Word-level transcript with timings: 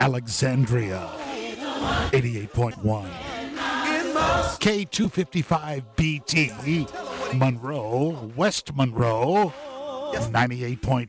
Alexandria 0.00 1.10
88.1 2.12 3.08
K255BT 4.60 7.34
Monroe 7.34 8.30
West 8.36 8.72
Monroe 8.76 9.52
98.9 10.14 11.08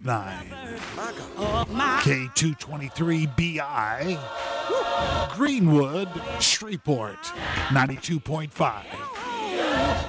K223BI 2.01 4.17
Greenwood 5.35 6.09
Shreveport 6.39 7.19
92.5 7.69 8.85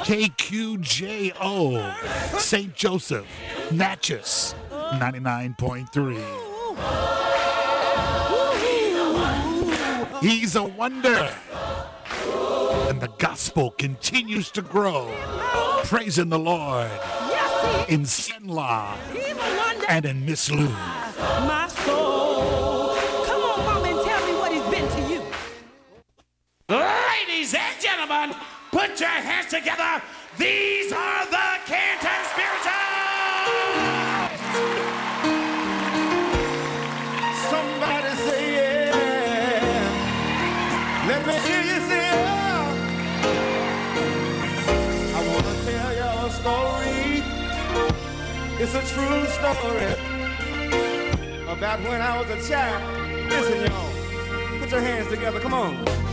KQJO 0.05 1.95
St. 2.41 2.75
Joseph 2.75 3.27
Natchez 3.71 4.55
99.3 4.71 7.24
He's 10.21 10.57
a 10.57 10.65
wonder. 10.65 11.35
And 12.89 13.01
the 13.01 13.11
gospel 13.19 13.73
continues 13.73 14.51
to 14.53 14.63
grow. 14.63 15.15
Praising 15.85 16.31
the 16.31 16.39
Lord 16.39 16.91
in 17.89 18.05
Cenla 18.05 18.97
and 19.89 20.07
in 20.07 20.25
Miss 20.25 20.51
Lou. 20.51 20.69
My 20.69 21.69
soul. 21.85 22.97
Come 23.27 23.43
on, 23.43 23.65
mom, 23.67 23.85
and 23.85 24.01
tell 24.01 24.27
me 24.27 24.33
what 24.39 24.51
he's 24.51 24.63
been 24.71 24.89
to 24.89 25.13
you. 25.13 25.23
Ladies 26.69 27.55
and 27.55 27.81
gentlemen, 27.81 28.35
put 28.73 28.99
your 28.99 29.09
hands 29.09 29.51
together. 29.51 30.03
These 30.39 30.93
are 30.93 31.27
the 31.27 31.59
Canton 31.67 32.25
spirits. 32.33 32.84
It's 48.67 48.73
a 48.73 48.81
true 48.95 49.27
story 49.27 49.93
about 51.53 51.81
when 51.83 52.01
I 52.01 52.19
was 52.19 52.31
a 52.31 52.49
child. 52.49 53.29
Listen, 53.29 53.61
y'all. 53.71 54.59
Put 54.59 54.71
your 54.71 54.81
hands 54.81 55.09
together. 55.11 55.39
Come 55.39 55.53
on. 55.53 56.04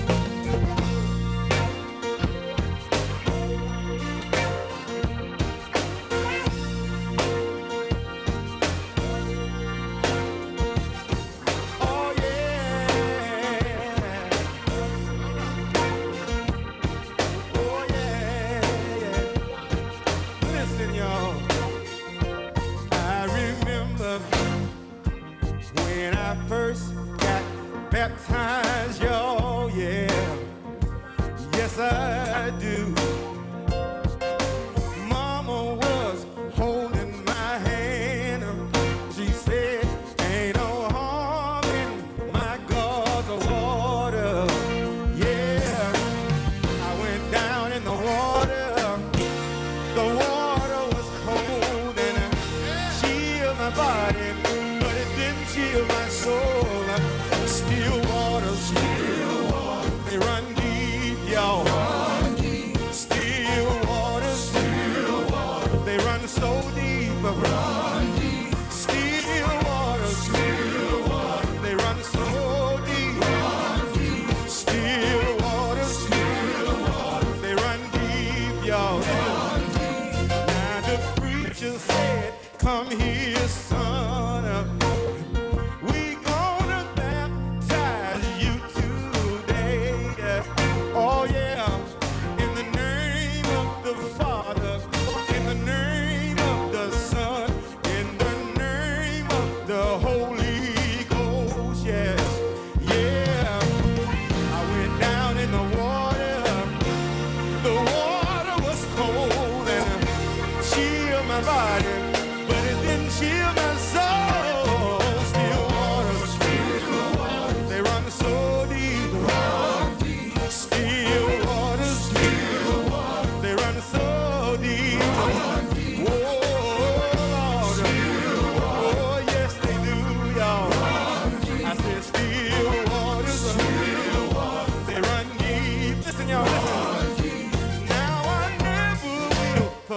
Abra. 67.44 67.91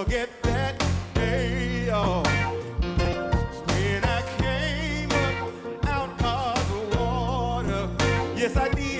that 0.07 0.29
oh. 1.91 2.23
When 3.67 4.03
I 4.03 4.21
came 4.37 5.11
up 5.11 5.85
out 5.85 6.57
of 6.57 6.69
the 6.69 6.97
water, 6.97 7.89
yes, 8.35 8.55
I 8.55 8.69
did. 8.69 8.94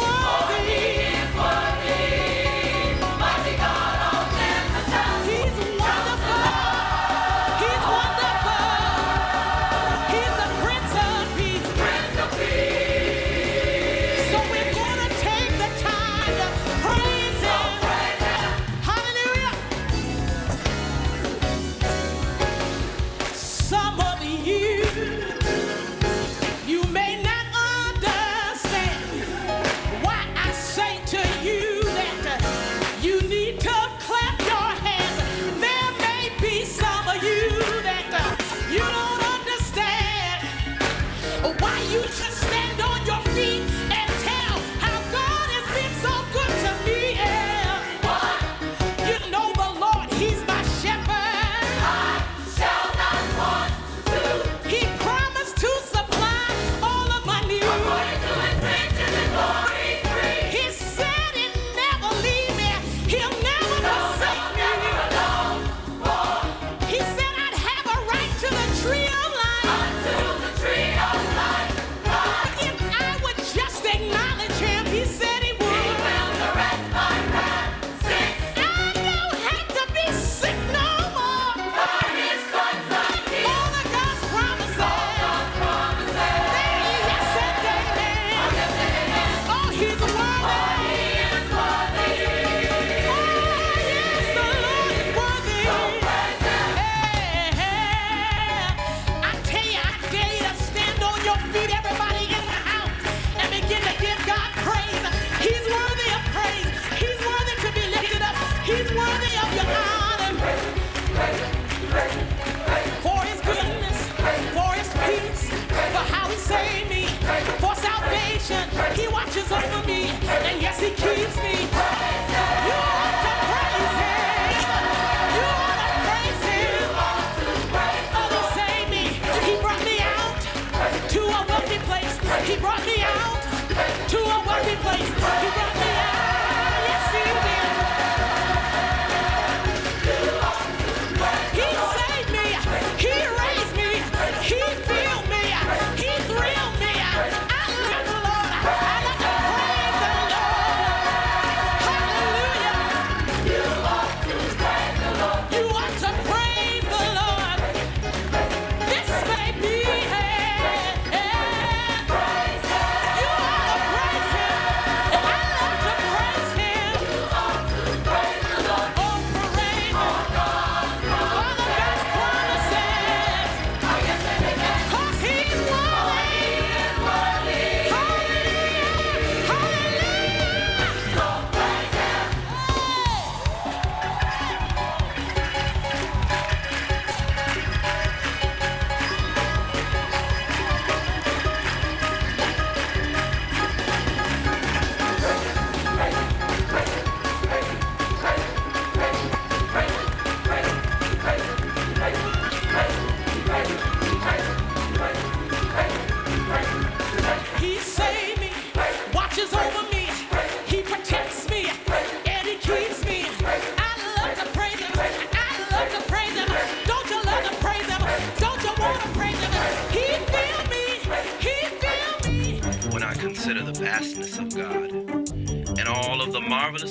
哇 0.00 0.37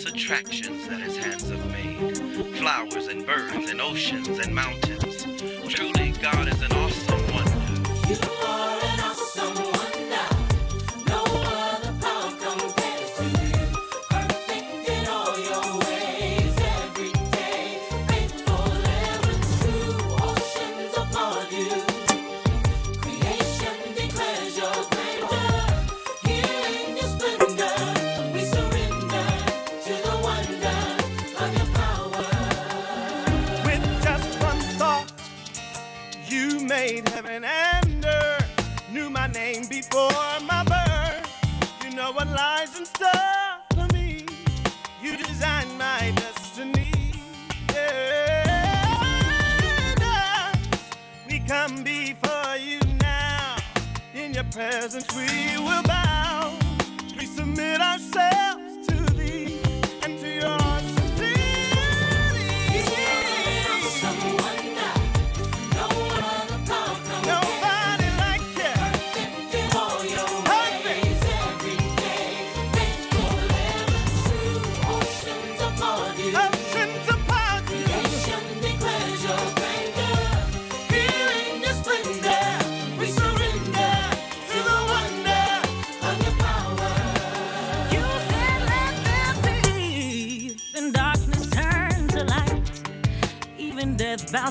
attractions 0.06 0.88
that 0.88 1.00
his 1.00 1.18
hands 1.18 1.50
have 1.50 1.72
made 1.72 2.16
flowers 2.58 3.08
and 3.08 3.26
birds 3.26 3.72
and 3.72 3.82
oceans 3.82 4.28
and 4.40 4.54
mountains. 4.54 5.07
Presence 54.52 55.06
we 55.16 55.58
will 55.58 55.84
bow. 55.84 56.54
We 57.18 57.26
submit 57.26 57.82
ourselves 57.82 58.57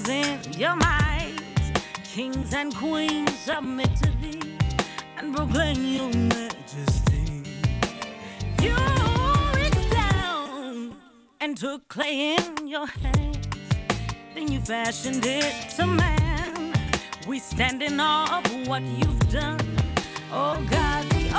in 0.04 0.38
your 0.52 0.76
might. 0.76 1.38
Kings 2.04 2.52
and 2.52 2.74
queens 2.74 3.34
submit 3.38 3.88
to 3.96 4.10
thee 4.20 4.58
and 5.16 5.34
proclaim 5.34 5.82
your 5.84 6.10
majesty. 6.12 7.42
You 8.62 8.76
reached 9.54 9.90
down 9.90 10.94
and 11.40 11.56
took 11.56 11.88
clay 11.88 12.36
in 12.36 12.68
your 12.68 12.86
hands. 12.86 13.48
Then 14.34 14.52
you 14.52 14.60
fashioned 14.60 15.24
it 15.24 15.70
to 15.76 15.86
man. 15.86 16.74
We 17.26 17.38
stand 17.38 17.82
in 17.82 17.98
awe 17.98 18.42
of 18.44 18.68
what 18.68 18.82
you've 18.82 19.30
done. 19.30 19.60
Oh 20.30 20.62
God, 20.70 21.08
the 21.08 21.30